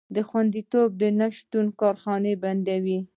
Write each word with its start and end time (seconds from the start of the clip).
د 0.15 0.17
خوندیتوب 0.27 0.91
نشتون 1.19 1.65
کارخانې 1.81 2.33
بندوي. 2.43 2.99